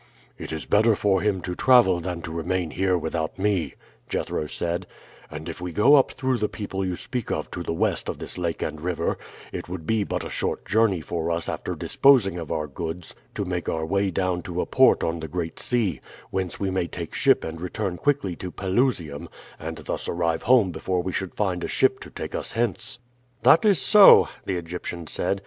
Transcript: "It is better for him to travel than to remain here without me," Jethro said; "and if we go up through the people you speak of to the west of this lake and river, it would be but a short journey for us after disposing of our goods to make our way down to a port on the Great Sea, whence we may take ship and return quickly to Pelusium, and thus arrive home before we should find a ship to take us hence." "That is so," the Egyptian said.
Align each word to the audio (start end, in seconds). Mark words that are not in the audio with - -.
"It 0.39 0.51
is 0.51 0.65
better 0.65 0.95
for 0.95 1.21
him 1.21 1.41
to 1.41 1.53
travel 1.53 1.99
than 1.99 2.23
to 2.23 2.31
remain 2.31 2.71
here 2.71 2.97
without 2.97 3.37
me," 3.37 3.75
Jethro 4.09 4.47
said; 4.47 4.87
"and 5.29 5.47
if 5.47 5.61
we 5.61 5.71
go 5.71 5.93
up 5.93 6.09
through 6.13 6.39
the 6.39 6.49
people 6.49 6.83
you 6.83 6.95
speak 6.95 7.29
of 7.31 7.51
to 7.51 7.61
the 7.61 7.71
west 7.71 8.09
of 8.09 8.17
this 8.17 8.35
lake 8.35 8.63
and 8.63 8.81
river, 8.81 9.19
it 9.51 9.69
would 9.69 9.85
be 9.85 10.03
but 10.03 10.25
a 10.25 10.29
short 10.31 10.65
journey 10.65 11.01
for 11.01 11.29
us 11.29 11.47
after 11.47 11.75
disposing 11.75 12.39
of 12.39 12.51
our 12.51 12.65
goods 12.65 13.13
to 13.35 13.45
make 13.45 13.69
our 13.69 13.85
way 13.85 14.09
down 14.09 14.41
to 14.41 14.59
a 14.59 14.65
port 14.65 15.03
on 15.03 15.19
the 15.19 15.27
Great 15.27 15.59
Sea, 15.59 16.01
whence 16.31 16.59
we 16.59 16.71
may 16.71 16.87
take 16.87 17.13
ship 17.13 17.43
and 17.43 17.61
return 17.61 17.95
quickly 17.97 18.35
to 18.37 18.49
Pelusium, 18.49 19.29
and 19.59 19.77
thus 19.77 20.09
arrive 20.09 20.41
home 20.41 20.71
before 20.71 21.03
we 21.03 21.11
should 21.11 21.35
find 21.35 21.63
a 21.63 21.67
ship 21.67 21.99
to 21.99 22.09
take 22.09 22.33
us 22.33 22.53
hence." 22.53 22.97
"That 23.43 23.65
is 23.65 23.79
so," 23.79 24.29
the 24.45 24.55
Egyptian 24.57 25.05
said. 25.05 25.39